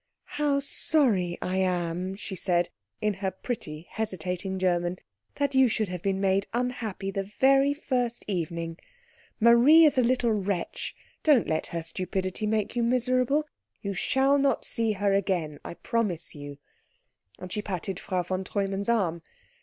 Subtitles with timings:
[0.41, 4.97] "How sorry I am," she said, in her pretty, hesitating German,
[5.35, 8.79] "that you should have been made unhappy the very first evening.
[9.39, 10.95] Marie is a little wretch.
[11.21, 13.45] Don't let her stupidity make you miserable.
[13.83, 16.57] You shall not see her again, I promise you."
[17.37, 19.21] And she patted Frau von Treumann's arm.